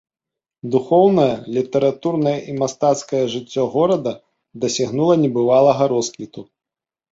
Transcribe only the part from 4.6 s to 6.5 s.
дасягнула небывалага росквіту.